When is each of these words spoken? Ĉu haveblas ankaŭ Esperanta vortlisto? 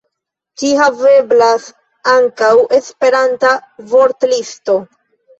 Ĉu 0.59 0.69
haveblas 0.77 1.67
ankaŭ 2.13 2.49
Esperanta 2.77 3.51
vortlisto? 3.93 4.79